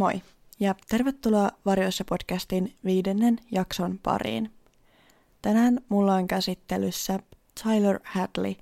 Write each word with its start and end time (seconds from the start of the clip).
Moi 0.00 0.22
ja 0.60 0.74
tervetuloa 0.88 1.50
Varjoissa 1.66 2.04
podcastin 2.04 2.76
viidennen 2.84 3.38
jakson 3.50 3.98
pariin. 4.02 4.52
Tänään 5.42 5.80
mulla 5.88 6.14
on 6.14 6.26
käsittelyssä 6.26 7.18
Tyler 7.62 8.00
Hadley, 8.04 8.54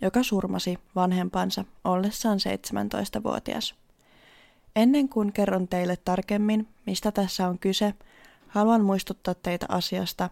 joka 0.00 0.22
surmasi 0.22 0.78
vanhempansa 0.94 1.64
ollessaan 1.84 2.38
17-vuotias. 2.38 3.74
Ennen 4.76 5.08
kuin 5.08 5.32
kerron 5.32 5.68
teille 5.68 5.96
tarkemmin, 5.96 6.68
mistä 6.86 7.12
tässä 7.12 7.48
on 7.48 7.58
kyse, 7.58 7.94
haluan 8.48 8.84
muistuttaa 8.84 9.34
teitä 9.34 9.66
asiasta, 9.68 10.30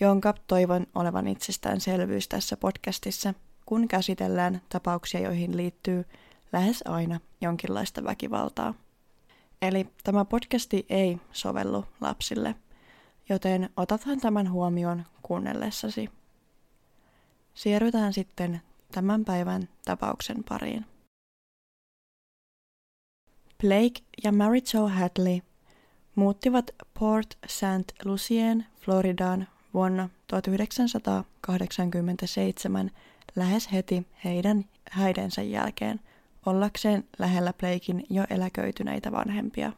jonka 0.00 0.34
toivon 0.46 0.86
olevan 0.94 1.28
itsestäänselvyys 1.28 2.28
tässä 2.28 2.56
podcastissa, 2.56 3.34
kun 3.66 3.88
käsitellään 3.88 4.60
tapauksia, 4.68 5.20
joihin 5.20 5.56
liittyy 5.56 6.04
lähes 6.52 6.82
aina 6.86 7.20
jonkinlaista 7.40 8.04
väkivaltaa. 8.04 8.74
Eli 9.64 9.86
tämä 10.02 10.24
podcasti 10.24 10.86
ei 10.88 11.18
sovellu 11.32 11.84
lapsille, 12.00 12.54
joten 13.28 13.70
otathan 13.76 14.20
tämän 14.20 14.50
huomioon 14.50 15.04
kuunnellessasi. 15.22 16.10
Siirrytään 17.54 18.12
sitten 18.12 18.60
tämän 18.92 19.24
päivän 19.24 19.68
tapauksen 19.84 20.44
pariin. 20.48 20.86
Blake 23.60 24.00
ja 24.24 24.32
Mary 24.32 24.58
Jo 24.74 24.88
Hadley 24.88 25.40
muuttivat 26.14 26.70
Port 26.98 27.38
St. 27.46 28.04
Lucien, 28.04 28.66
Floridaan 28.80 29.48
vuonna 29.74 30.08
1987 30.26 32.90
lähes 33.36 33.72
heti 33.72 34.06
heidän 34.24 34.64
häidensä 34.90 35.42
jälkeen– 35.42 36.00
ollakseen 36.46 37.04
lähellä 37.18 37.52
Blakein 37.52 38.06
jo 38.10 38.24
eläköityneitä 38.30 39.12
vanhempia. 39.12 39.72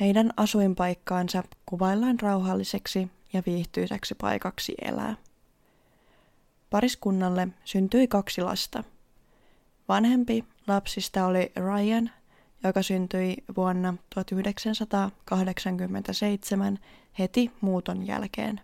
Heidän 0.00 0.30
asuinpaikkaansa 0.36 1.42
kuvaillaan 1.66 2.20
rauhalliseksi 2.20 3.08
ja 3.32 3.42
viihtyisäksi 3.46 4.14
paikaksi 4.14 4.74
elää. 4.82 5.16
Pariskunnalle 6.70 7.48
syntyi 7.64 8.08
kaksi 8.08 8.42
lasta. 8.42 8.84
Vanhempi 9.88 10.44
lapsista 10.66 11.26
oli 11.26 11.52
Ryan, 11.56 12.10
joka 12.64 12.82
syntyi 12.82 13.36
vuonna 13.56 13.94
1987 14.14 16.78
heti 17.18 17.50
muuton 17.60 18.06
jälkeen. 18.06 18.60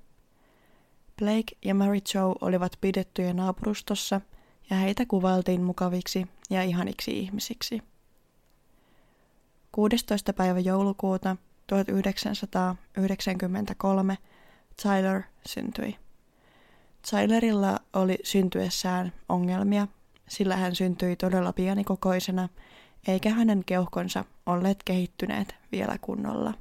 Blake 1.18 1.56
ja 1.64 1.74
Mary 1.74 1.98
Jo 2.14 2.36
olivat 2.40 2.72
pidettyjä 2.80 3.34
naapurustossa 3.34 4.20
ja 4.70 4.76
heitä 4.76 5.06
kuvailtiin 5.06 5.62
mukaviksi 5.62 6.26
ja 6.50 6.62
ihaniksi 6.62 7.18
ihmisiksi. 7.18 7.82
16. 9.72 10.32
päivä 10.32 10.60
joulukuuta 10.60 11.36
1993 11.66 14.18
Tyler 14.82 15.22
syntyi. 15.46 15.96
Tylerilla 17.10 17.78
oli 17.92 18.18
syntyessään 18.22 19.12
ongelmia, 19.28 19.88
sillä 20.28 20.56
hän 20.56 20.74
syntyi 20.74 21.16
todella 21.16 21.52
pienikokoisena, 21.52 22.48
eikä 23.08 23.30
hänen 23.30 23.62
keuhkonsa 23.66 24.24
olleet 24.46 24.78
kehittyneet 24.84 25.54
vielä 25.72 25.98
kunnolla. 26.00 26.54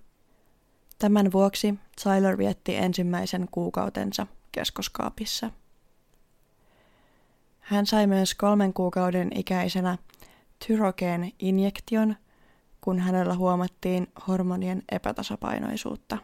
Tämän 1.00 1.32
vuoksi 1.32 1.76
Tyler 2.04 2.38
vietti 2.38 2.76
ensimmäisen 2.76 3.48
kuukautensa 3.52 4.28
keskoskaapissa– 4.52 5.52
hän 7.64 7.86
sai 7.86 8.08
myös 8.08 8.36
kolmen 8.36 8.74
kuukauden 8.74 9.30
ikäisenä 9.36 9.98
tyrokeen 10.68 11.32
injektion, 11.40 12.16
kun 12.82 13.00
hänellä 13.00 13.36
huomattiin 13.36 14.08
hormonien 14.28 14.84
epätasapainoisuutta. 14.92 16.18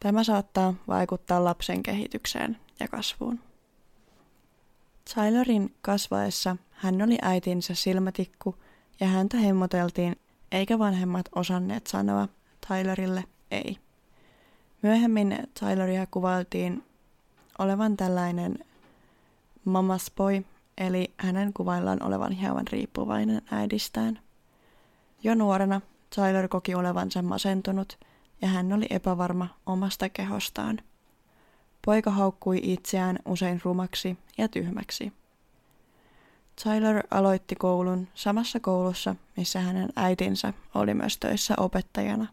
Tämä 0.00 0.24
saattaa 0.24 0.74
vaikuttaa 0.88 1.44
lapsen 1.44 1.82
kehitykseen 1.82 2.56
ja 2.80 2.88
kasvuun. 2.88 3.40
Tylerin 5.14 5.74
kasvaessa 5.82 6.56
hän 6.70 7.02
oli 7.02 7.18
äitinsä 7.22 7.74
silmätikku 7.74 8.54
ja 9.00 9.06
häntä 9.06 9.36
hemmoteltiin, 9.36 10.16
eikä 10.52 10.78
vanhemmat 10.78 11.28
osanneet 11.34 11.86
sanoa 11.86 12.28
Tylerille 12.68 13.24
ei. 13.50 13.78
Myöhemmin 14.82 15.38
Tyleria 15.60 16.06
kuvailtiin 16.10 16.84
olevan 17.58 17.96
tällainen 17.96 18.58
Mamas 19.64 20.12
boy, 20.16 20.44
eli 20.78 21.14
hänen 21.16 21.52
kuvaillaan 21.52 22.02
olevan 22.02 22.32
hieman 22.32 22.66
riippuvainen 22.72 23.42
äidistään. 23.50 24.18
Jo 25.22 25.34
nuorena 25.34 25.80
Tyler 26.14 26.48
koki 26.48 26.74
olevansa 26.74 27.22
masentunut 27.22 27.98
ja 28.42 28.48
hän 28.48 28.72
oli 28.72 28.86
epävarma 28.90 29.48
omasta 29.66 30.08
kehostaan. 30.08 30.78
Poika 31.86 32.10
haukkui 32.10 32.60
itseään 32.62 33.18
usein 33.24 33.60
rumaksi 33.64 34.18
ja 34.38 34.48
tyhmäksi. 34.48 35.12
Tyler 36.64 37.02
aloitti 37.10 37.54
koulun 37.54 38.08
samassa 38.14 38.60
koulussa, 38.60 39.16
missä 39.36 39.60
hänen 39.60 39.88
äitinsä 39.96 40.52
oli 40.74 40.94
myös 40.94 41.18
töissä 41.18 41.54
opettajana. 41.58 42.26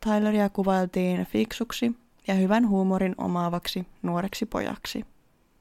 Tyleria 0.00 0.48
kuvailtiin 0.48 1.26
fiksuksi 1.26 1.96
ja 2.28 2.34
hyvän 2.34 2.68
huumorin 2.68 3.14
omaavaksi 3.18 3.86
nuoreksi 4.02 4.46
pojaksi. 4.46 5.04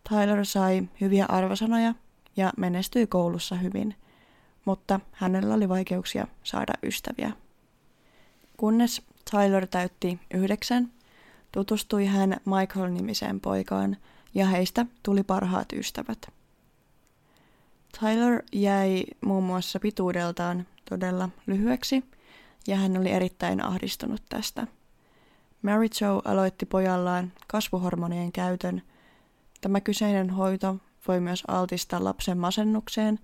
Tyler 0.09 0.45
sai 0.45 0.84
hyviä 1.01 1.25
arvosanoja 1.29 1.94
ja 2.38 2.53
menestyi 2.57 3.07
koulussa 3.07 3.56
hyvin, 3.56 3.95
mutta 4.66 5.00
hänellä 5.12 5.53
oli 5.53 5.69
vaikeuksia 5.69 6.28
saada 6.44 6.73
ystäviä. 6.84 7.31
Kunnes 8.57 9.01
Tyler 9.31 9.67
täytti 9.67 10.19
yhdeksän, 10.34 10.91
tutustui 11.51 12.06
hän 12.06 12.38
Michael-nimiseen 12.46 13.40
poikaan 13.40 13.97
ja 14.34 14.47
heistä 14.47 14.85
tuli 15.03 15.23
parhaat 15.23 15.73
ystävät. 15.73 16.28
Tyler 18.00 18.44
jäi 18.53 19.03
muun 19.25 19.44
muassa 19.44 19.79
pituudeltaan 19.79 20.67
todella 20.90 21.29
lyhyeksi 21.47 22.03
ja 22.67 22.75
hän 22.75 22.97
oli 22.97 23.12
erittäin 23.12 23.66
ahdistunut 23.66 24.22
tästä. 24.29 24.67
Mary 25.62 25.88
Jo 26.01 26.22
aloitti 26.25 26.66
pojallaan 26.66 27.34
kasvuhormonien 27.47 28.31
käytön– 28.31 28.81
Tämä 29.62 29.81
kyseinen 29.81 30.29
hoito 30.29 30.75
voi 31.07 31.19
myös 31.19 31.44
altistaa 31.47 32.03
lapsen 32.03 32.38
masennukseen, 32.38 33.19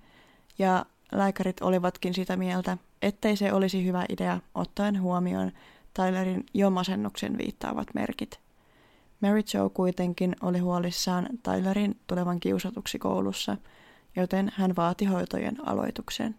ja 0.59 0.85
lääkärit 1.11 1.61
olivatkin 1.61 2.13
sitä 2.13 2.37
mieltä, 2.37 2.77
ettei 3.01 3.37
se 3.37 3.53
olisi 3.53 3.85
hyvä 3.85 4.05
idea 4.09 4.39
ottaen 4.55 5.01
huomioon 5.01 5.51
Tylerin 5.93 6.45
jo 6.53 6.69
masennuksen 6.69 7.37
viittaavat 7.37 7.87
merkit. 7.93 8.39
Mary 9.21 9.41
Jo 9.53 9.69
kuitenkin 9.69 10.35
oli 10.41 10.59
huolissaan 10.59 11.27
Tylerin 11.43 11.99
tulevan 12.07 12.39
kiusatuksi 12.39 12.99
koulussa, 12.99 13.57
joten 14.15 14.51
hän 14.55 14.75
vaati 14.75 15.05
hoitojen 15.05 15.67
aloituksen. 15.67 16.35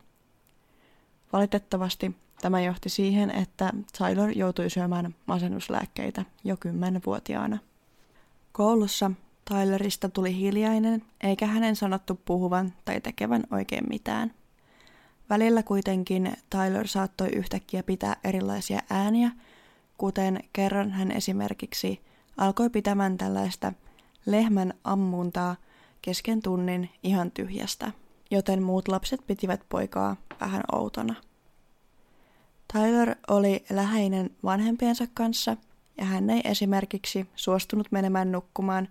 Valitettavasti 1.32 2.16
tämä 2.40 2.60
johti 2.60 2.88
siihen, 2.88 3.30
että 3.30 3.72
Tyler 3.98 4.38
joutui 4.38 4.70
syömään 4.70 5.14
masennuslääkkeitä 5.26 6.24
jo 6.44 6.54
10-vuotiaana. 6.54 7.58
Koulussa 8.52 9.10
Tylerista 9.44 10.08
tuli 10.08 10.36
hiljainen, 10.36 11.02
eikä 11.20 11.46
hänen 11.46 11.76
sanottu 11.76 12.20
puhuvan 12.24 12.72
tai 12.84 13.00
tekevän 13.00 13.42
oikein 13.50 13.84
mitään. 13.88 14.34
Välillä 15.30 15.62
kuitenkin 15.62 16.36
Tyler 16.50 16.88
saattoi 16.88 17.28
yhtäkkiä 17.28 17.82
pitää 17.82 18.16
erilaisia 18.24 18.80
ääniä, 18.90 19.30
kuten 19.98 20.40
kerran 20.52 20.90
hän 20.90 21.10
esimerkiksi 21.10 22.00
alkoi 22.36 22.70
pitämään 22.70 23.18
tällaista 23.18 23.72
lehmän 24.26 24.74
ammuntaa 24.84 25.56
kesken 26.02 26.42
tunnin 26.42 26.90
ihan 27.02 27.30
tyhjästä, 27.30 27.92
joten 28.30 28.62
muut 28.62 28.88
lapset 28.88 29.20
pitivät 29.26 29.60
poikaa 29.68 30.16
vähän 30.40 30.62
outona. 30.72 31.14
Tyler 32.72 33.16
oli 33.28 33.64
läheinen 33.70 34.30
vanhempiensa 34.44 35.04
kanssa 35.14 35.56
ja 35.98 36.04
hän 36.04 36.30
ei 36.30 36.40
esimerkiksi 36.44 37.26
suostunut 37.34 37.92
menemään 37.92 38.32
nukkumaan 38.32 38.88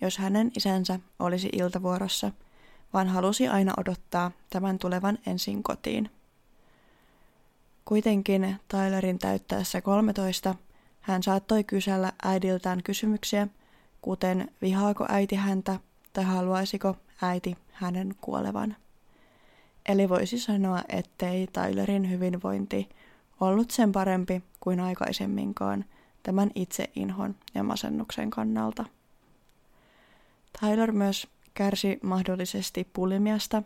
jos 0.00 0.18
hänen 0.18 0.50
isänsä 0.56 1.00
olisi 1.18 1.48
iltavuorossa, 1.52 2.32
vaan 2.92 3.08
halusi 3.08 3.48
aina 3.48 3.74
odottaa 3.76 4.30
tämän 4.50 4.78
tulevan 4.78 5.18
ensin 5.26 5.62
kotiin. 5.62 6.10
Kuitenkin 7.84 8.56
Tylerin 8.68 9.18
täyttäessä 9.18 9.80
13 9.80 10.54
hän 11.00 11.22
saattoi 11.22 11.64
kysellä 11.64 12.12
äidiltään 12.22 12.82
kysymyksiä, 12.82 13.48
kuten 14.02 14.50
vihaako 14.62 15.06
äiti 15.08 15.36
häntä 15.36 15.80
tai 16.12 16.24
haluaisiko 16.24 16.96
äiti 17.22 17.56
hänen 17.72 18.14
kuolevan. 18.20 18.76
Eli 19.88 20.08
voisi 20.08 20.38
sanoa, 20.38 20.82
ettei 20.88 21.46
Tylerin 21.46 22.10
hyvinvointi 22.10 22.88
ollut 23.40 23.70
sen 23.70 23.92
parempi 23.92 24.42
kuin 24.60 24.80
aikaisemminkaan 24.80 25.84
tämän 26.22 26.50
itseinhon 26.54 27.34
ja 27.54 27.62
masennuksen 27.62 28.30
kannalta. 28.30 28.84
Tyler 30.60 30.92
myös 30.92 31.28
kärsi 31.54 31.98
mahdollisesti 32.02 32.88
pulimiasta, 32.92 33.62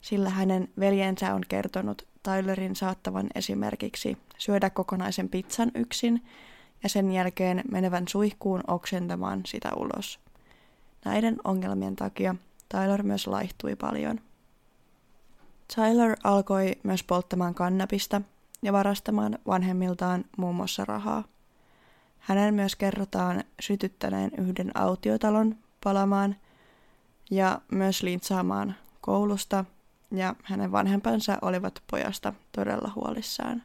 sillä 0.00 0.30
hänen 0.30 0.68
veljensä 0.78 1.34
on 1.34 1.42
kertonut 1.48 2.06
Tylerin 2.22 2.76
saattavan 2.76 3.26
esimerkiksi 3.34 4.16
syödä 4.38 4.70
kokonaisen 4.70 5.28
pizzan 5.28 5.70
yksin 5.74 6.24
ja 6.82 6.88
sen 6.88 7.12
jälkeen 7.12 7.62
menevän 7.70 8.08
suihkuun 8.08 8.60
oksentamaan 8.66 9.40
sitä 9.46 9.70
ulos. 9.76 10.20
Näiden 11.04 11.36
ongelmien 11.44 11.96
takia 11.96 12.34
Tyler 12.68 13.02
myös 13.02 13.26
laihtui 13.26 13.76
paljon. 13.76 14.20
Tyler 15.74 16.16
alkoi 16.24 16.72
myös 16.82 17.02
polttamaan 17.02 17.54
kannabista 17.54 18.22
ja 18.62 18.72
varastamaan 18.72 19.38
vanhemmiltaan 19.46 20.24
muun 20.36 20.54
muassa 20.54 20.84
rahaa. 20.84 21.24
Hänen 22.18 22.54
myös 22.54 22.76
kerrotaan 22.76 23.44
sytyttäneen 23.60 24.30
yhden 24.38 24.76
autiotalon 24.76 25.56
palamaan 25.84 26.36
ja 27.30 27.60
myös 27.72 28.02
lintsaamaan 28.02 28.74
koulusta 29.00 29.64
ja 30.10 30.34
hänen 30.42 30.72
vanhempansa 30.72 31.38
olivat 31.42 31.82
pojasta 31.90 32.32
todella 32.52 32.92
huolissaan. 32.94 33.62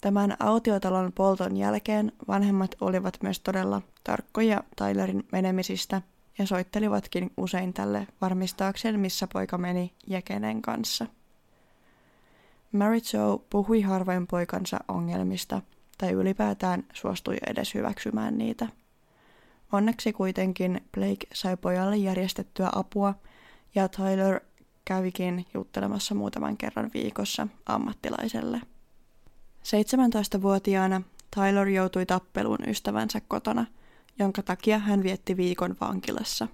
Tämän 0.00 0.36
autiotalon 0.40 1.12
polton 1.12 1.56
jälkeen 1.56 2.12
vanhemmat 2.28 2.74
olivat 2.80 3.18
myös 3.22 3.40
todella 3.40 3.82
tarkkoja 4.04 4.64
Tylerin 4.76 5.26
menemisistä 5.32 6.02
ja 6.38 6.46
soittelivatkin 6.46 7.30
usein 7.36 7.72
tälle 7.72 8.06
varmistaakseen, 8.20 9.00
missä 9.00 9.28
poika 9.32 9.58
meni 9.58 9.92
ja 10.06 10.22
kenen 10.22 10.62
kanssa. 10.62 11.06
Mary 12.72 12.98
Jo 13.12 13.44
puhui 13.50 13.82
harvoin 13.82 14.26
poikansa 14.26 14.80
ongelmista 14.88 15.62
tai 15.98 16.12
ylipäätään 16.12 16.84
suostui 16.92 17.36
edes 17.46 17.74
hyväksymään 17.74 18.38
niitä. 18.38 18.68
Onneksi 19.72 20.12
kuitenkin 20.12 20.80
Blake 20.94 21.26
sai 21.34 21.56
pojalle 21.56 21.96
järjestettyä 21.96 22.68
apua 22.74 23.14
ja 23.74 23.88
Tyler 23.88 24.40
kävikin 24.84 25.46
juttelemassa 25.54 26.14
muutaman 26.14 26.56
kerran 26.56 26.90
viikossa 26.94 27.48
ammattilaiselle. 27.66 28.60
17-vuotiaana 29.62 31.02
Tyler 31.34 31.68
joutui 31.68 32.06
tappeluun 32.06 32.68
ystävänsä 32.68 33.20
kotona, 33.28 33.66
jonka 34.18 34.42
takia 34.42 34.78
hän 34.78 35.02
vietti 35.02 35.36
viikon 35.36 35.76
vankilassa, 35.80 36.48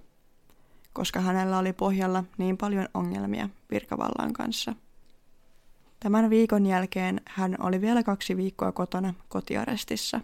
koska 0.93 1.19
hänellä 1.21 1.57
oli 1.57 1.73
pohjalla 1.73 2.23
niin 2.37 2.57
paljon 2.57 2.89
ongelmia 2.93 3.49
virkavallan 3.71 4.33
kanssa. 4.33 4.75
Tämän 5.99 6.29
viikon 6.29 6.65
jälkeen 6.65 7.21
hän 7.25 7.55
oli 7.59 7.81
vielä 7.81 8.03
kaksi 8.03 8.37
viikkoa 8.37 8.71
kotona 8.71 9.13
kotiarestissa. 9.29 10.21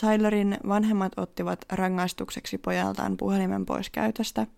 Tylerin 0.00 0.58
vanhemmat 0.68 1.12
ottivat 1.16 1.58
rangaistukseksi 1.72 2.58
pojaltaan 2.58 3.16
puhelimen 3.16 3.66
pois 3.66 3.90
käytöstä– 3.90 4.46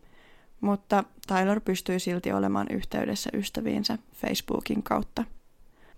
mutta 0.62 1.05
Tyler 1.26 1.61
pystyi 1.61 2.00
silti 2.00 2.32
olemaan 2.32 2.67
yhteydessä 2.70 3.31
ystäviinsä 3.34 3.99
Facebookin 4.14 4.82
kautta. 4.82 5.25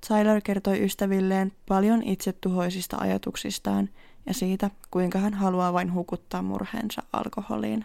Tyler 0.08 0.40
kertoi 0.40 0.84
ystävilleen 0.84 1.52
paljon 1.68 2.02
itsetuhoisista 2.02 2.96
ajatuksistaan 3.00 3.88
ja 4.26 4.34
siitä, 4.34 4.70
kuinka 4.90 5.18
hän 5.18 5.34
haluaa 5.34 5.72
vain 5.72 5.94
hukuttaa 5.94 6.42
murheensa 6.42 7.02
alkoholiin. 7.12 7.84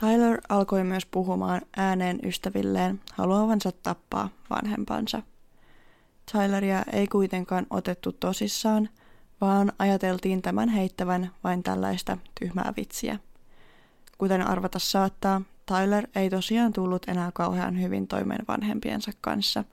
Tyler 0.00 0.40
alkoi 0.48 0.84
myös 0.84 1.06
puhumaan 1.06 1.62
ääneen 1.76 2.18
ystävilleen 2.24 3.00
haluavansa 3.12 3.72
tappaa 3.82 4.28
vanhempansa. 4.50 5.22
Tyleria 6.32 6.82
ei 6.92 7.06
kuitenkaan 7.06 7.66
otettu 7.70 8.12
tosissaan, 8.12 8.88
vaan 9.42 9.72
ajateltiin 9.78 10.42
tämän 10.42 10.68
heittävän 10.68 11.30
vain 11.44 11.62
tällaista 11.62 12.18
tyhmää 12.40 12.72
vitsiä. 12.76 13.18
Kuten 14.18 14.46
arvata 14.46 14.78
saattaa, 14.78 15.42
Tyler 15.66 16.06
ei 16.14 16.30
tosiaan 16.30 16.72
tullut 16.72 17.08
enää 17.08 17.32
kauhean 17.34 17.82
hyvin 17.82 18.08
toimeen 18.08 18.44
vanhempiensa 18.48 19.10
kanssa, 19.20 19.64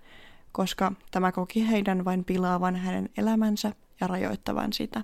koska 0.51 0.92
tämä 1.12 1.31
koki 1.31 1.68
heidän 1.68 2.06
vain 2.06 2.25
pilaavan 2.25 2.75
hänen 2.75 3.10
elämänsä 3.18 3.74
ja 4.01 4.07
rajoittavan 4.07 4.74
sitä. 4.74 5.04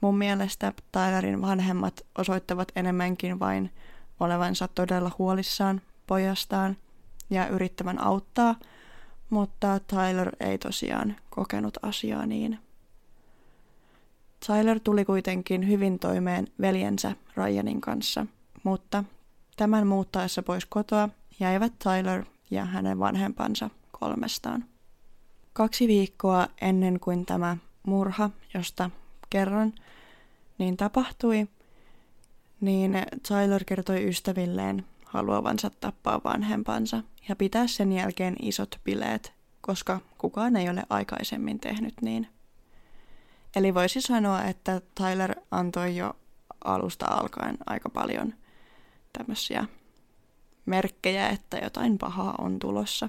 Mun 0.00 0.18
mielestä 0.18 0.72
Tylerin 0.92 1.42
vanhemmat 1.42 2.00
osoittavat 2.18 2.72
enemmänkin 2.76 3.40
vain 3.40 3.70
olevansa 4.20 4.68
todella 4.68 5.10
huolissaan 5.18 5.80
pojastaan 6.06 6.76
ja 7.30 7.48
yrittävän 7.48 8.00
auttaa, 8.00 8.54
mutta 9.30 9.80
Tyler 9.80 10.36
ei 10.40 10.58
tosiaan 10.58 11.16
kokenut 11.30 11.78
asiaa 11.82 12.26
niin. 12.26 12.63
Tyler 14.46 14.80
tuli 14.80 15.04
kuitenkin 15.04 15.68
hyvin 15.68 15.98
toimeen 15.98 16.46
veljensä 16.60 17.16
Ryanin 17.36 17.80
kanssa, 17.80 18.26
mutta 18.62 19.04
Tämän 19.56 19.86
muuttaessa 19.86 20.42
pois 20.42 20.66
kotoa 20.66 21.08
jäivät 21.40 21.72
Tyler 21.78 22.24
ja 22.50 22.64
hänen 22.64 22.98
vanhempansa 22.98 23.70
kolmestaan. 24.00 24.64
Kaksi 25.52 25.88
viikkoa 25.88 26.46
ennen 26.60 27.00
kuin 27.00 27.26
tämä 27.26 27.56
murha, 27.86 28.30
josta 28.54 28.90
kerron, 29.30 29.72
niin 30.58 30.76
tapahtui, 30.76 31.48
niin 32.60 32.92
Tyler 33.28 33.64
kertoi 33.64 34.08
ystävilleen 34.08 34.84
haluavansa 35.04 35.70
tappaa 35.80 36.20
vanhempansa 36.24 37.02
ja 37.28 37.36
pitää 37.36 37.66
sen 37.66 37.92
jälkeen 37.92 38.36
isot 38.42 38.80
bileet, 38.84 39.32
koska 39.60 40.00
kukaan 40.18 40.56
ei 40.56 40.68
ole 40.68 40.82
aikaisemmin 40.90 41.60
tehnyt 41.60 41.94
niin. 42.00 42.33
Eli 43.56 43.74
voisi 43.74 44.00
sanoa, 44.00 44.44
että 44.44 44.80
Tyler 44.94 45.34
antoi 45.50 45.96
jo 45.96 46.16
alusta 46.64 47.06
alkaen 47.06 47.58
aika 47.66 47.88
paljon 47.88 48.34
tämmöisiä 49.18 49.66
merkkejä, 50.66 51.28
että 51.28 51.58
jotain 51.58 51.98
pahaa 51.98 52.34
on 52.38 52.58
tulossa. 52.58 53.08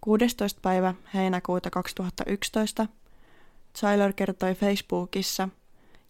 16. 0.00 0.60
päivä 0.62 0.94
heinäkuuta 1.14 1.70
2011 1.70 2.86
Tyler 3.80 4.12
kertoi 4.12 4.54
Facebookissa 4.54 5.48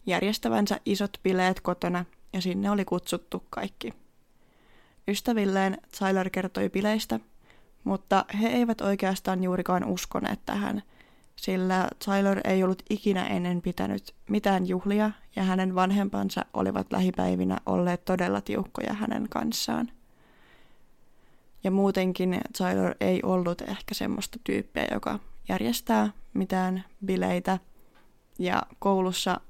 järjestävänsä 0.07 0.81
isot 0.85 1.21
bileet 1.23 1.61
kotona 1.61 2.05
ja 2.33 2.41
sinne 2.41 2.71
oli 2.71 2.85
kutsuttu 2.85 3.47
kaikki. 3.51 3.93
Ystävilleen 5.09 5.79
Tyler 5.99 6.31
kertoi 6.31 6.69
bileistä, 6.69 7.21
mutta 7.85 8.25
he 8.41 8.49
eivät 8.49 8.81
oikeastaan 8.81 9.45
juurikaan 9.45 9.85
uskoneet 9.85 10.41
tähän– 10.47 10.83
sillä 11.37 11.89
Tyler 12.05 12.41
ei 12.45 12.63
ollut 12.65 12.83
ikinä 12.91 13.27
ennen 13.27 13.63
pitänyt 13.63 14.15
mitään 14.29 14.69
juhlia 14.69 15.11
ja 15.37 15.43
hänen 15.43 15.75
vanhempansa 15.75 16.45
olivat 16.55 16.87
lähipäivinä 16.93 17.59
olleet 17.67 18.05
todella 18.05 18.41
tiukkoja 18.41 18.93
hänen 18.93 19.27
kanssaan. 19.31 19.91
Ja 21.65 21.71
muutenkin 21.71 22.41
Tyler 22.59 22.95
ei 23.01 23.21
ollut 23.23 23.61
ehkä 23.61 23.95
semmoista 23.95 24.39
tyyppiä, 24.45 24.87
joka 24.93 25.19
järjestää 25.49 26.11
mitään 26.35 26.85
bileitä 27.07 27.59
ja 28.39 28.63
koulussa 28.79 29.41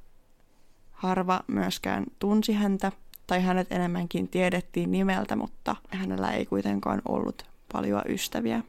harva 0.93 1.45
myöskään 1.47 2.05
tunsi 2.19 2.53
häntä 2.53 2.93
tai 3.27 3.43
hänet 3.43 3.73
enemmänkin 3.73 4.29
tiedettiin 4.29 4.91
nimeltä, 4.91 5.37
mutta 5.37 5.77
hänellä 5.91 6.33
ei 6.33 6.47
kuitenkaan 6.47 7.03
ollut 7.09 7.43
paljon 7.73 8.03
ystäviä. 8.09 8.63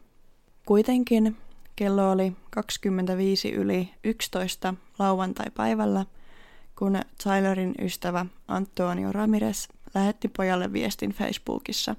Kuitenkin 0.66 1.38
Kello 1.78 2.12
oli 2.12 2.34
25 2.50 3.52
yli 3.52 3.90
11 4.04 4.74
lauantai-päivällä, 5.00 6.06
kun 6.76 7.00
Tylerin 7.24 7.76
ystävä 7.82 8.26
Antonio 8.48 9.12
Ramirez 9.12 9.68
lähetti 9.96 10.28
pojalle 10.28 10.74
viestin 10.74 11.12
Facebookissa, 11.12 11.96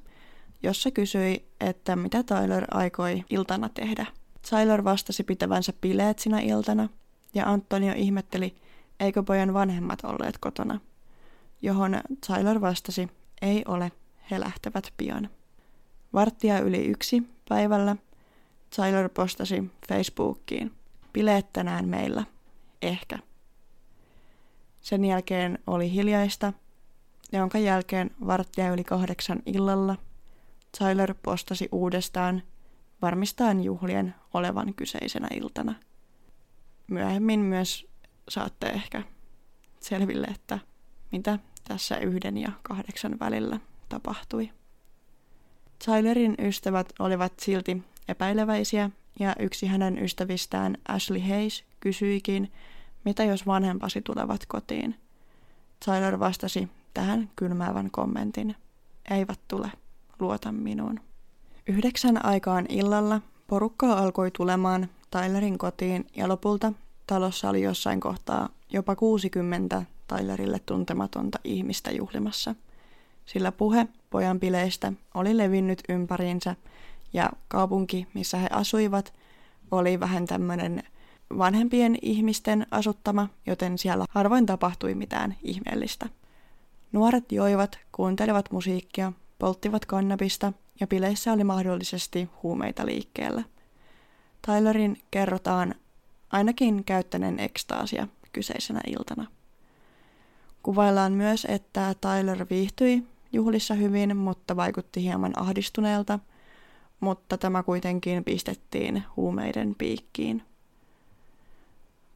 jossa 0.63 0.91
kysyi, 0.91 1.49
että 1.61 1.97
mitä 1.97 2.23
Tyler 2.23 2.65
aikoi 2.71 3.25
iltana 3.31 3.69
tehdä. 3.69 4.07
Tyler 4.51 4.85
vastasi 4.85 5.25
pitävänsä 5.25 5.73
bileet 5.81 6.19
sinä 6.19 6.41
iltana, 6.41 6.89
ja 7.35 7.47
Antonio 7.47 7.93
ihmetteli, 7.97 8.55
eikö 9.01 9.23
pojan 9.23 9.55
vanhemmat 9.55 10.05
olleet 10.05 10.39
kotona. 10.39 10.81
Johon 11.63 12.01
Tyler 12.27 12.61
vastasi, 12.61 13.09
ei 13.43 13.63
ole, 13.69 13.93
he 14.31 14.41
lähtevät 14.41 14.93
pian. 14.97 15.29
Varttia 16.13 16.59
yli 16.61 16.87
yksi 16.87 17.23
päivällä 17.49 17.97
Tyler 18.77 19.09
postasi 19.09 19.71
Facebookiin. 19.89 20.73
Bileet 21.13 21.53
tänään 21.53 21.89
meillä. 21.89 22.25
Ehkä. 22.83 23.19
Sen 24.81 25.05
jälkeen 25.05 25.59
oli 25.67 25.93
hiljaista, 25.93 26.53
jonka 27.33 27.59
jälkeen 27.59 28.11
varttia 28.27 28.73
yli 28.73 28.85
kahdeksan 28.85 29.43
illalla 29.47 29.97
Tyler 30.79 31.15
postasi 31.23 31.69
uudestaan 31.73 32.43
varmistaen 33.03 33.65
juhlien 33.65 34.15
olevan 34.35 34.75
kyseisenä 34.75 35.29
iltana. 35.35 35.75
Myöhemmin 36.87 37.41
myös 37.41 37.87
saatte 38.29 38.67
ehkä 38.67 39.03
selville, 39.81 40.27
että 40.27 40.59
mitä 41.13 41.39
tässä 41.65 41.97
yhden 41.97 42.39
ja 42.39 42.53
kahdeksan 42.63 43.19
välillä 43.21 43.61
tapahtui. 43.89 44.51
Tylerin 45.85 46.35
ystävät 46.39 46.93
olivat 46.99 47.33
silti 47.41 47.83
epäileväisiä 48.09 48.91
ja 49.21 49.35
yksi 49.39 49.67
hänen 49.67 50.05
ystävistään 50.05 50.77
Ashley 50.89 51.21
Hayes 51.29 51.65
kysyikin, 51.81 52.53
mitä 53.05 53.25
jos 53.25 53.47
vanhempasi 53.47 54.03
tulevat 54.03 54.47
kotiin. 54.49 54.95
Tyler 55.85 56.19
vastasi 56.19 56.69
tähän 56.95 57.31
kylmäävän 57.37 57.91
kommentin. 57.91 58.57
Eivät 59.11 59.41
tule, 59.49 59.71
luota 60.21 60.53
minuun. 60.53 61.01
Yhdeksän 61.67 62.25
aikaan 62.25 62.67
illalla 62.69 63.21
porukkaa 63.47 63.99
alkoi 63.99 64.31
tulemaan 64.31 64.89
Tylerin 65.11 65.59
kotiin 65.59 66.07
ja 66.17 66.29
lopulta 66.29 66.73
talossa 67.07 67.51
oli 67.51 67.63
jossain 67.63 68.01
kohtaa 68.01 68.49
jopa 68.71 68.97
60 68.97 69.83
Tylerille 70.09 70.59
tuntematonta 70.59 71.39
ihmistä 71.45 71.91
juhlimassa, 71.91 72.55
sillä 73.27 73.53
puhe 73.53 73.89
pojan 74.11 74.41
bileistä 74.41 74.93
oli 75.15 75.37
levinnyt 75.37 75.83
ympäriinsä 75.89 76.57
ja 77.13 77.31
kaupunki, 77.49 78.07
missä 78.15 78.39
he 78.39 78.49
asuivat, 78.51 79.15
oli 79.71 80.01
vähän 80.01 80.27
tämmöinen 80.27 80.83
vanhempien 81.39 81.97
ihmisten 82.03 82.67
asuttama, 82.71 83.29
joten 83.47 83.79
siellä 83.79 84.05
harvoin 84.11 84.47
tapahtui 84.47 84.95
mitään 84.95 85.37
ihmeellistä. 85.43 86.07
Nuoret 86.93 87.33
joivat, 87.33 87.79
kuuntelivat 87.93 88.51
musiikkia, 88.53 89.13
polttivat 89.39 89.87
kannabista 89.87 90.53
ja 90.81 90.87
bileissä 90.87 91.33
oli 91.33 91.45
mahdollisesti 91.45 92.29
huumeita 92.43 92.87
liikkeellä. 92.87 93.43
Tylerin 94.47 95.03
kerrotaan 95.11 95.75
ainakin 96.31 96.85
käyttäneen 96.85 97.41
ekstaasia 97.41 98.09
kyseisenä 98.33 98.81
iltana. 98.87 99.27
Kuvaillaan 100.63 101.13
myös, 101.13 101.47
että 101.51 101.95
Tyler 102.01 102.47
viihtyi 102.51 103.05
juhlissa 103.33 103.75
hyvin, 103.75 104.17
mutta 104.17 104.57
vaikutti 104.57 105.03
hieman 105.03 105.33
ahdistuneelta, 105.37 106.19
mutta 107.01 107.39
tämä 107.39 107.63
kuitenkin 107.63 108.25
pistettiin 108.25 109.05
huumeiden 109.17 109.75
piikkiin. 109.75 110.43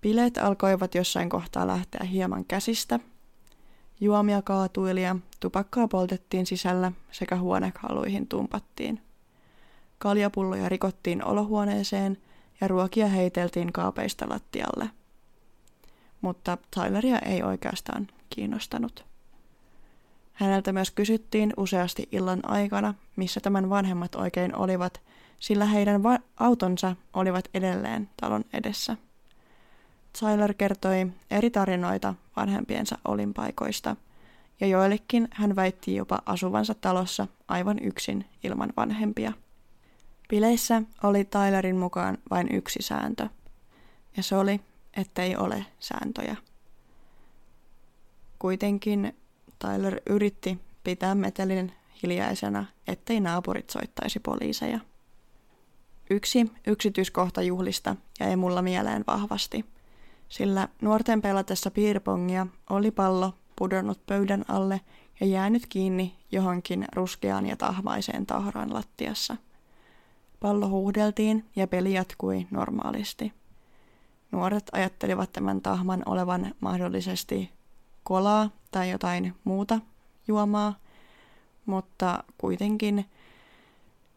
Bileet 0.00 0.38
alkoivat 0.38 0.94
jossain 0.94 1.28
kohtaa 1.28 1.66
lähteä 1.66 2.04
hieman 2.04 2.44
käsistä. 2.44 3.00
Juomia 4.00 4.42
kaatuili 4.42 5.02
ja 5.02 5.16
tupakkaa 5.40 5.88
poltettiin 5.88 6.46
sisällä 6.46 6.92
sekä 7.12 7.36
huonekaluihin 7.36 8.28
tumpattiin. 8.28 9.00
Kaljapulloja 9.98 10.68
rikottiin 10.68 11.24
olohuoneeseen 11.24 12.18
ja 12.60 12.68
ruokia 12.68 13.06
heiteltiin 13.06 13.72
kaapeista 13.72 14.28
lattialle. 14.28 14.90
Mutta 16.20 16.58
Tyleria 16.70 17.18
ei 17.18 17.42
oikeastaan 17.42 18.08
kiinnostanut. 18.30 19.11
Häneltä 20.32 20.72
myös 20.72 20.90
kysyttiin 20.90 21.52
useasti 21.56 22.08
illan 22.12 22.40
aikana, 22.50 22.94
missä 23.16 23.40
tämän 23.40 23.70
vanhemmat 23.70 24.14
oikein 24.14 24.56
olivat, 24.56 25.00
sillä 25.40 25.64
heidän 25.64 26.02
va- 26.02 26.18
autonsa 26.36 26.96
olivat 27.12 27.48
edelleen 27.54 28.10
talon 28.20 28.44
edessä. 28.52 28.96
Tyler 30.20 30.54
kertoi 30.54 31.06
eri 31.30 31.50
tarinoita 31.50 32.14
vanhempiensa 32.36 32.98
olinpaikoista, 33.04 33.96
ja 34.60 34.66
joillekin 34.66 35.28
hän 35.32 35.56
väitti 35.56 35.96
jopa 35.96 36.22
asuvansa 36.26 36.74
talossa 36.74 37.26
aivan 37.48 37.78
yksin 37.82 38.24
ilman 38.44 38.72
vanhempia. 38.76 39.32
Bileissä 40.28 40.82
oli 41.02 41.24
Tylerin 41.24 41.76
mukaan 41.76 42.18
vain 42.30 42.48
yksi 42.54 42.78
sääntö, 42.82 43.28
ja 44.16 44.22
se 44.22 44.36
oli, 44.36 44.60
ettei 44.96 45.36
ole 45.36 45.66
sääntöjä. 45.78 46.36
Kuitenkin 48.38 49.16
Tyler 49.62 50.00
yritti 50.10 50.58
pitää 50.84 51.14
metelin 51.14 51.72
hiljaisena, 52.02 52.64
ettei 52.86 53.20
naapurit 53.20 53.70
soittaisi 53.70 54.20
poliiseja. 54.20 54.80
Yksi 56.10 56.52
yksityiskohta 56.66 57.42
juhlista 57.42 57.96
jäi 58.20 58.36
mulla 58.36 58.62
mieleen 58.62 59.04
vahvasti, 59.06 59.64
sillä 60.28 60.68
nuorten 60.80 61.22
pelatessa 61.22 61.70
piirpongia 61.70 62.46
oli 62.70 62.90
pallo 62.90 63.34
pudonnut 63.56 64.06
pöydän 64.06 64.44
alle 64.48 64.80
ja 65.20 65.26
jäänyt 65.26 65.66
kiinni 65.66 66.16
johonkin 66.32 66.84
ruskeaan 66.92 67.46
ja 67.46 67.56
tahmaiseen 67.56 68.26
tahraan 68.26 68.74
lattiassa. 68.74 69.36
Pallo 70.40 70.68
huuhdeltiin 70.68 71.44
ja 71.56 71.66
peli 71.66 71.92
jatkui 71.92 72.46
normaalisti. 72.50 73.32
Nuoret 74.32 74.64
ajattelivat 74.72 75.32
tämän 75.32 75.60
tahman 75.60 76.02
olevan 76.06 76.54
mahdollisesti 76.60 77.50
kolaa 78.02 78.50
tai 78.72 78.90
jotain 78.90 79.34
muuta 79.44 79.80
juomaa, 80.28 80.74
mutta 81.66 82.24
kuitenkin 82.38 83.06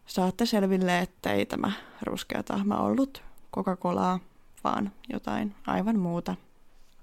saatte 0.06 0.46
selville, 0.46 1.00
että 1.00 1.34
ei 1.34 1.46
tämä 1.46 1.72
ruskea 2.02 2.44
tahma 2.44 2.78
ollut 2.78 3.24
Coca-Colaa, 3.56 4.20
vaan 4.64 4.92
jotain 5.14 5.56
aivan 5.68 6.00
muuta. 6.00 6.36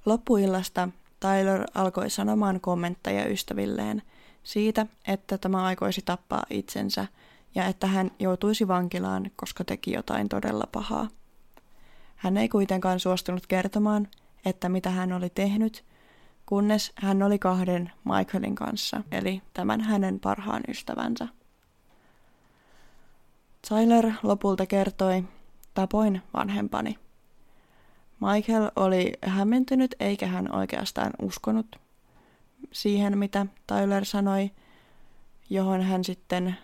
Loppuillasta 0.07 0.89
Tyler 1.21 1.65
alkoi 1.75 2.11
sanomaan 2.11 2.61
kommentteja 2.61 3.29
ystävilleen 3.29 4.03
siitä, 4.43 4.87
että 5.09 5.39
tämä 5.39 5.65
aikoisi 5.65 6.03
tappaa 6.05 6.43
itsensä 6.51 7.07
ja 7.55 7.67
että 7.67 7.87
hän 7.87 8.11
joutuisi 8.19 8.69
vankilaan, 8.69 9.31
koska 9.37 9.65
teki 9.65 9.93
jotain 9.93 10.29
todella 10.29 10.65
pahaa. 10.73 11.09
Hän 12.17 12.37
ei 12.37 12.49
kuitenkaan 12.49 13.01
suostunut 13.01 13.47
kertomaan, 13.47 14.09
että 14.45 14.69
mitä 14.69 14.91
hän 14.91 15.13
oli 15.13 15.31
tehnyt, 15.31 15.85
kunnes 16.53 16.93
hän 16.95 17.23
oli 17.23 17.39
kahden 17.39 17.93
Michaelin 18.05 18.55
kanssa, 18.55 19.03
eli 19.13 19.43
tämän 19.55 19.81
hänen 19.81 20.21
parhaan 20.21 20.63
ystävänsä. 20.69 21.29
Tyler 23.69 24.13
lopulta 24.23 24.67
kertoi, 24.67 25.25
tapoin 25.75 26.23
vanhempani. 26.35 26.99
Michael 28.21 28.71
oli 28.77 29.13
hämmentynyt 29.25 29.95
eikä 30.01 30.27
hän 30.27 30.55
oikeastaan 30.55 31.13
uskonut 31.23 31.77
siihen, 32.73 33.19
mitä 33.19 33.47
Tyler 33.67 34.05
sanoi, 34.05 34.51
johon 35.51 35.83
hän 35.83 36.05
sitten 36.05 36.57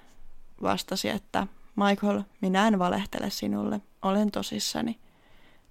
vastasi, 0.62 1.08
että 1.08 1.46
Michael, 1.76 2.22
minä 2.40 2.68
en 2.68 2.78
valehtele 2.78 3.30
sinulle, 3.30 3.80
olen 4.02 4.30
tosissani. 4.30 4.98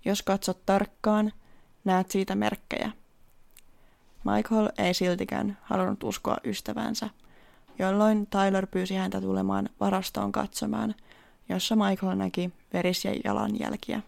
Jos 0.06 0.22
katsot 0.22 0.66
tarkkaan, 0.66 1.32
näet 1.86 2.12
siitä 2.12 2.36
merkkejä. 2.36 2.92
Michael 4.36 4.70
ei 4.78 4.94
siltikään 4.94 5.58
halunnut 5.62 6.04
uskoa 6.04 6.38
ystävänsä, 6.44 7.10
jolloin 7.80 8.28
Tyler 8.28 8.68
pyysi 8.68 8.96
häntä 8.96 9.22
tulemaan 9.22 9.70
varastoon 9.80 10.32
katsomaan, 10.32 10.96
jossa 11.50 11.76
Michael 11.76 12.16
näki 12.16 12.52
verisiä 12.74 13.12
jalanjälkiä. 13.24 14.02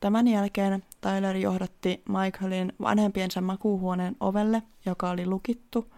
Tämän 0.00 0.28
jälkeen 0.28 0.82
Tyler 1.00 1.36
johdatti 1.36 2.02
Michaelin 2.08 2.72
vanhempiensa 2.80 3.40
makuuhuoneen 3.40 4.16
ovelle, 4.20 4.62
joka 4.86 5.10
oli 5.10 5.26
lukittu, 5.26 5.94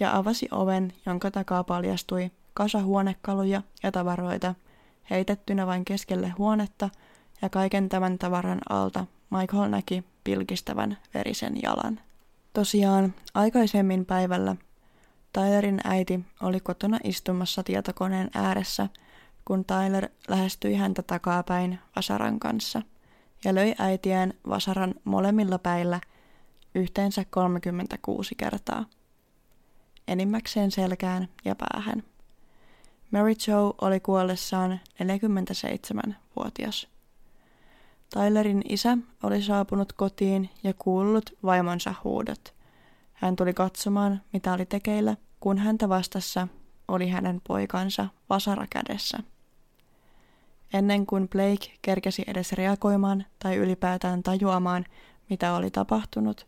ja 0.00 0.16
avasi 0.16 0.48
oven, 0.50 0.92
jonka 1.06 1.30
takaa 1.30 1.64
paljastui 1.64 2.30
kasa 2.54 2.82
huonekaluja 2.82 3.62
ja 3.82 3.92
tavaroita, 3.92 4.54
heitettynä 5.10 5.66
vain 5.66 5.84
keskelle 5.84 6.28
huonetta, 6.28 6.90
ja 7.42 7.48
kaiken 7.48 7.88
tämän 7.88 8.18
tavaran 8.18 8.60
alta 8.68 9.06
Michael 9.30 9.70
näki 9.70 10.04
pilkistävän 10.24 10.98
verisen 11.14 11.62
jalan. 11.62 12.00
Tosiaan, 12.52 13.14
aikaisemmin 13.34 14.06
päivällä 14.06 14.56
Tylerin 15.32 15.80
äiti 15.84 16.20
oli 16.42 16.60
kotona 16.60 16.98
istumassa 17.04 17.62
tietokoneen 17.62 18.30
ääressä, 18.34 18.88
kun 19.44 19.64
Tyler 19.64 20.08
lähestyi 20.28 20.74
häntä 20.74 21.02
takapäin 21.02 21.78
vasaran 21.96 22.40
kanssa 22.40 22.82
ja 23.44 23.54
löi 23.54 23.74
äitiään 23.78 24.34
vasaran 24.48 24.94
molemmilla 25.04 25.58
päillä 25.58 26.00
yhteensä 26.74 27.24
36 27.30 28.34
kertaa. 28.34 28.84
Enimmäkseen 30.08 30.70
selkään 30.70 31.28
ja 31.44 31.54
päähän. 31.54 32.02
Mary 33.10 33.32
Jo 33.48 33.74
oli 33.80 34.00
kuollessaan 34.00 34.80
47-vuotias. 35.02 36.88
Tylerin 38.12 38.62
isä 38.68 38.98
oli 39.22 39.42
saapunut 39.42 39.92
kotiin 39.92 40.50
ja 40.64 40.74
kuullut 40.78 41.30
vaimonsa 41.42 41.94
huudot. 42.04 42.54
Hän 43.12 43.36
tuli 43.36 43.54
katsomaan, 43.54 44.20
mitä 44.32 44.52
oli 44.52 44.66
tekeillä, 44.66 45.16
kun 45.40 45.58
häntä 45.58 45.88
vastassa 45.88 46.48
oli 46.88 47.08
hänen 47.08 47.40
poikansa 47.48 48.08
vasara 48.30 48.66
kädessä. 48.70 49.18
Ennen 50.74 51.06
kuin 51.06 51.28
Blake 51.28 51.72
kerkesi 51.82 52.24
edes 52.26 52.52
reagoimaan 52.52 53.24
tai 53.38 53.56
ylipäätään 53.56 54.22
tajuamaan, 54.22 54.84
mitä 55.30 55.54
oli 55.54 55.70
tapahtunut, 55.70 56.46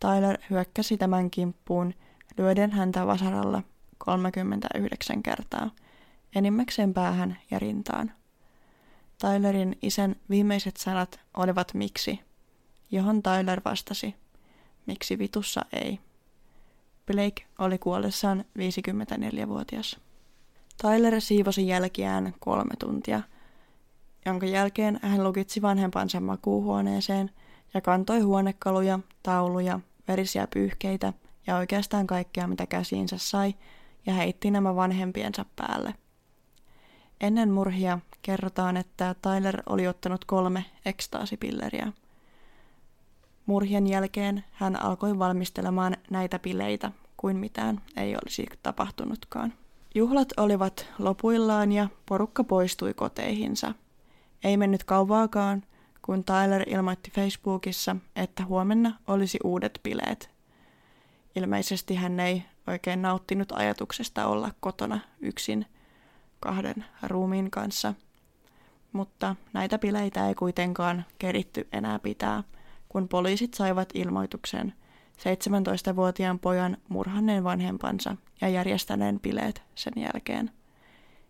Tyler 0.00 0.38
hyökkäsi 0.50 0.96
tämän 0.96 1.30
kimppuun 1.30 1.94
lyöden 2.38 2.70
häntä 2.70 3.06
vasaralla 3.06 3.62
39 3.98 5.22
kertaa, 5.22 5.70
enimmäkseen 6.34 6.94
päähän 6.94 7.38
ja 7.50 7.58
rintaan. 7.58 8.17
Tylerin 9.18 9.78
isän 9.82 10.16
viimeiset 10.30 10.76
sanat 10.76 11.20
olivat 11.36 11.74
miksi, 11.74 12.20
johon 12.90 13.22
Tyler 13.22 13.60
vastasi, 13.64 14.14
miksi 14.86 15.18
vitussa 15.18 15.64
ei. 15.72 16.00
Blake 17.06 17.46
oli 17.58 17.78
kuollessaan 17.78 18.44
54-vuotias. 18.58 20.00
Tyler 20.82 21.20
siivosi 21.20 21.66
jälkiään 21.66 22.34
kolme 22.40 22.76
tuntia, 22.78 23.20
jonka 24.26 24.46
jälkeen 24.46 25.00
hän 25.02 25.24
lukitsi 25.24 25.62
vanhempansa 25.62 26.20
makuuhuoneeseen 26.20 27.30
ja 27.74 27.80
kantoi 27.80 28.20
huonekaluja, 28.20 28.98
tauluja, 29.22 29.80
verisiä 30.08 30.46
pyyhkeitä 30.46 31.12
ja 31.46 31.56
oikeastaan 31.56 32.06
kaikkea 32.06 32.46
mitä 32.46 32.66
käsiinsä 32.66 33.18
sai 33.18 33.54
ja 34.06 34.14
heitti 34.14 34.50
nämä 34.50 34.76
vanhempiensa 34.76 35.44
päälle– 35.56 35.94
Ennen 37.20 37.50
murhia 37.50 37.98
kerrotaan, 38.22 38.76
että 38.76 39.14
Tyler 39.22 39.62
oli 39.66 39.86
ottanut 39.86 40.24
kolme 40.24 40.64
ekstaasipilleriä. 40.84 41.92
Murhien 43.46 43.86
jälkeen 43.86 44.44
hän 44.52 44.82
alkoi 44.82 45.18
valmistelemaan 45.18 45.96
näitä 46.10 46.38
pileitä 46.38 46.92
kuin 47.16 47.36
mitään 47.36 47.80
ei 47.96 48.14
olisi 48.14 48.46
tapahtunutkaan. 48.62 49.52
Juhlat 49.94 50.28
olivat 50.36 50.86
lopuillaan 50.98 51.72
ja 51.72 51.88
porukka 52.06 52.44
poistui 52.44 52.94
koteihinsa. 52.94 53.74
Ei 54.44 54.56
mennyt 54.56 54.84
kauvaakaan, 54.84 55.62
kun 56.02 56.24
Tyler 56.24 56.68
ilmoitti 56.68 57.10
Facebookissa, 57.10 57.96
että 58.16 58.44
huomenna 58.44 58.98
olisi 59.06 59.38
uudet 59.44 59.80
bileet. 59.82 60.30
Ilmeisesti 61.36 61.94
hän 61.94 62.20
ei 62.20 62.42
oikein 62.66 63.02
nauttinut 63.02 63.52
ajatuksesta 63.52 64.26
olla 64.26 64.50
kotona 64.60 65.00
yksin 65.20 65.66
kahden 66.40 66.84
ruumiin 67.02 67.50
kanssa. 67.50 67.94
Mutta 68.92 69.36
näitä 69.52 69.78
bileitä 69.78 70.28
ei 70.28 70.34
kuitenkaan 70.34 71.04
keritty 71.18 71.68
enää 71.72 71.98
pitää, 71.98 72.42
kun 72.88 73.08
poliisit 73.08 73.54
saivat 73.54 73.88
ilmoituksen 73.94 74.74
17-vuotiaan 75.18 76.38
pojan 76.38 76.76
murhanneen 76.88 77.44
vanhempansa 77.44 78.16
ja 78.40 78.48
järjestäneen 78.48 79.20
bileet 79.20 79.62
sen 79.74 79.92
jälkeen. 79.96 80.50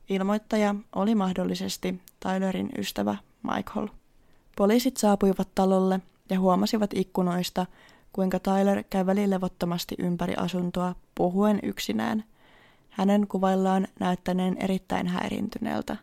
Ilmoittaja 0.08 0.74
oli 0.94 1.14
mahdollisesti 1.14 2.02
Tylerin 2.20 2.70
ystävä 2.78 3.16
Michael. 3.42 3.88
Poliisit 4.56 4.96
saapuivat 4.96 5.48
talolle 5.54 6.00
ja 6.30 6.40
huomasivat 6.40 6.90
ikkunoista, 6.94 7.66
kuinka 8.12 8.38
Tyler 8.38 8.84
käveli 8.90 9.30
levottomasti 9.30 9.94
ympäri 9.98 10.34
asuntoa 10.36 10.94
puhuen 11.14 11.60
yksinään. 11.62 12.24
Hänen 12.98 13.28
kuvaillaan 13.28 13.88
näyttäneen 14.00 14.56
erittäin 14.60 15.06
häirintyneeltä. 15.06 15.96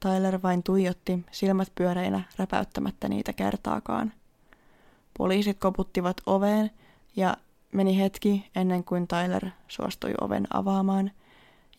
Tyler 0.00 0.42
vain 0.42 0.62
tuijotti 0.62 1.24
silmät 1.30 1.72
pyöreinä 1.74 2.22
räpäyttämättä 2.36 3.08
niitä 3.08 3.32
kertaakaan. 3.32 4.12
Poliisit 5.18 5.58
koputtivat 5.58 6.16
oveen 6.26 6.70
ja 7.16 7.36
meni 7.72 7.98
hetki 7.98 8.50
ennen 8.56 8.84
kuin 8.84 9.08
Tyler 9.08 9.50
suostui 9.68 10.14
oven 10.20 10.46
avaamaan. 10.50 11.10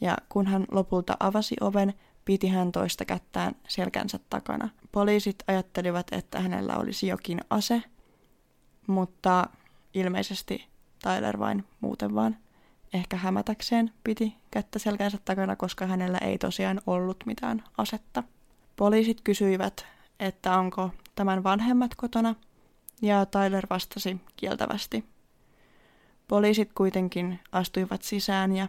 Ja 0.02 0.18
kun 0.30 0.48
hän 0.48 0.66
lopulta 0.72 1.18
avasi 1.20 1.56
oven, 1.62 1.94
piti 2.26 2.48
hän 2.48 2.72
toista 2.72 3.06
kättään 3.06 3.56
selkänsä 3.68 4.20
takana. 4.30 4.70
Poliisit 4.92 5.44
ajattelivat, 5.48 6.08
että 6.12 6.40
hänellä 6.40 6.78
olisi 6.78 7.08
jokin 7.08 7.42
ase, 7.50 7.84
mutta 8.88 9.50
ilmeisesti 9.94 10.68
Tyler 11.04 11.40
vain 11.40 11.64
muuten 11.82 12.16
vaan 12.16 12.38
ehkä 12.96 13.18
hämätäkseen 13.18 13.92
piti 14.04 14.36
kättä 14.52 14.80
selkänsä 14.80 15.18
takana, 15.26 15.56
koska 15.56 15.86
hänellä 15.86 16.18
ei 16.18 16.38
tosiaan 16.38 16.82
ollut 16.88 17.18
mitään 17.26 17.64
asetta. 17.78 18.24
Poliisit 18.76 19.22
kysyivät, 19.22 19.86
että 20.20 20.58
onko 20.60 20.90
tämän 21.16 21.44
vanhemmat 21.44 21.96
kotona, 21.96 22.36
ja 23.02 23.26
Tyler 23.26 23.68
vastasi 23.70 24.22
kieltävästi. 24.36 25.06
Poliisit 26.28 26.74
kuitenkin 26.74 27.40
astuivat 27.52 28.04
sisään 28.04 28.56
ja 28.56 28.68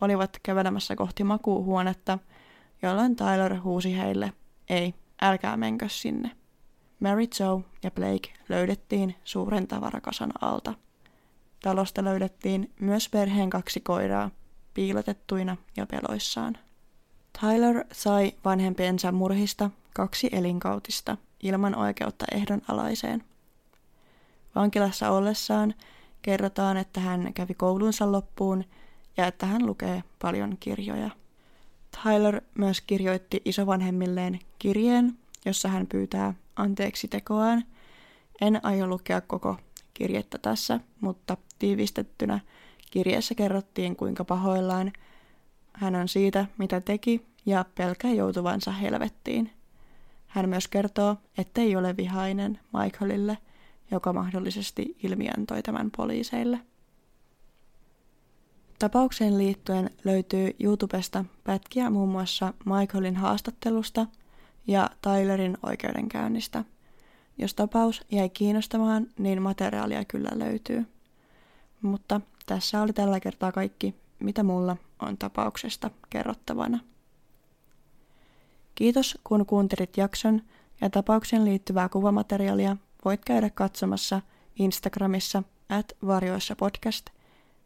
olivat 0.00 0.38
kävelemässä 0.42 0.96
kohti 0.96 1.24
makuuhuonetta, 1.24 2.18
jolloin 2.82 3.16
Tyler 3.16 3.60
huusi 3.60 3.96
heille, 3.98 4.32
ei, 4.68 4.94
älkää 5.22 5.56
menkö 5.56 5.88
sinne. 5.88 6.30
Mary 7.00 7.24
Joe 7.40 7.62
ja 7.82 7.90
Blake 7.90 8.32
löydettiin 8.48 9.14
suuren 9.24 9.66
tavarakasan 9.66 10.32
alta. 10.40 10.74
Talosta 11.64 12.04
löydettiin 12.04 12.72
myös 12.80 13.08
perheen 13.08 13.50
kaksi 13.50 13.80
koiraa, 13.80 14.30
piilotettuina 14.74 15.56
ja 15.76 15.86
peloissaan. 15.86 16.58
Tyler 17.40 17.84
sai 17.92 18.32
vanhempiensa 18.44 19.12
murhista 19.12 19.70
kaksi 19.94 20.28
elinkautista 20.32 21.16
ilman 21.42 21.74
oikeutta 21.74 22.24
ehdonalaiseen. 22.32 23.24
Vankilassa 24.54 25.10
ollessaan 25.10 25.74
kerrotaan, 26.22 26.76
että 26.76 27.00
hän 27.00 27.34
kävi 27.34 27.54
koulunsa 27.54 28.12
loppuun 28.12 28.64
ja 29.16 29.26
että 29.26 29.46
hän 29.46 29.66
lukee 29.66 30.04
paljon 30.22 30.56
kirjoja. 30.60 31.10
Tyler 32.02 32.40
myös 32.58 32.80
kirjoitti 32.80 33.42
isovanhemmilleen 33.44 34.38
kirjeen, 34.58 35.18
jossa 35.44 35.68
hän 35.68 35.86
pyytää 35.86 36.34
anteeksi 36.56 37.08
tekoaan. 37.08 37.64
En 38.40 38.60
aio 38.64 38.86
lukea 38.86 39.20
koko 39.20 39.56
kirjettä 39.94 40.38
tässä, 40.38 40.80
mutta 41.00 41.36
tiivistettynä 41.58 42.40
kirjeessä 42.90 43.34
kerrottiin, 43.34 43.96
kuinka 43.96 44.24
pahoillaan 44.24 44.92
hän 45.72 45.94
on 45.94 46.08
siitä, 46.08 46.46
mitä 46.58 46.80
teki, 46.80 47.26
ja 47.46 47.64
pelkää 47.74 48.12
joutuvansa 48.12 48.72
helvettiin. 48.72 49.50
Hän 50.26 50.48
myös 50.48 50.68
kertoo, 50.68 51.16
ettei 51.38 51.76
ole 51.76 51.96
vihainen 51.96 52.60
Michaelille– 52.72 53.38
joka 53.90 54.12
mahdollisesti 54.12 54.96
ilmiantoi 55.02 55.62
tämän 55.62 55.90
poliiseille. 55.96 56.60
Tapaukseen 58.78 59.38
liittyen 59.38 59.90
löytyy 60.04 60.56
YouTubesta 60.60 61.24
pätkiä 61.44 61.90
muun 61.90 62.08
muassa 62.08 62.54
Michaelin 62.64 63.16
haastattelusta 63.16 64.06
ja 64.66 64.90
Tylerin 65.02 65.58
oikeudenkäynnistä. 65.62 66.64
Jos 67.38 67.54
tapaus 67.54 68.02
jäi 68.10 68.28
kiinnostamaan, 68.28 69.06
niin 69.18 69.42
materiaalia 69.42 70.04
kyllä 70.04 70.30
löytyy. 70.34 70.86
Mutta 71.82 72.20
tässä 72.46 72.82
oli 72.82 72.92
tällä 72.92 73.20
kertaa 73.20 73.52
kaikki, 73.52 73.94
mitä 74.18 74.42
mulla 74.42 74.76
on 75.00 75.18
tapauksesta 75.18 75.90
kerrottavana. 76.10 76.78
Kiitos 78.74 79.18
kun 79.24 79.46
kuuntelit 79.46 79.96
jakson 79.96 80.42
ja 80.80 80.90
tapaukseen 80.90 81.44
liittyvää 81.44 81.88
kuvamateriaalia 81.88 82.76
voit 83.04 83.24
käydä 83.24 83.50
katsomassa 83.50 84.22
Instagramissa 84.58 85.42
at 85.68 85.92
varjoissa 86.06 86.56
podcast. 86.56 87.06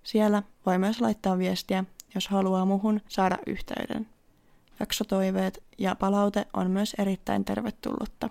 Siellä 0.03 0.43
voi 0.67 0.79
myös 0.79 1.01
laittaa 1.01 1.39
viestiä, 1.39 1.85
jos 2.15 2.29
haluaa 2.29 2.65
muhun 2.65 3.01
saada 3.09 3.39
yhteyden. 3.47 4.09
Jaksotoiveet 4.81 5.63
ja 5.79 5.95
palaute 5.95 6.47
on 6.53 6.71
myös 6.71 6.95
erittäin 6.99 7.45
tervetullutta. 7.45 8.31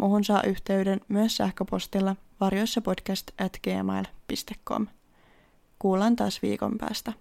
Muhun 0.00 0.24
saa 0.24 0.42
yhteyden 0.42 1.00
myös 1.08 1.36
sähköpostilla 1.36 2.16
varjoissapodcast 2.40 3.30
at 3.40 3.52
gmail.com. 3.62 4.86
Kuullaan 5.78 6.16
taas 6.16 6.42
viikon 6.42 6.78
päästä. 6.78 7.12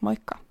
Moikka! 0.00 0.47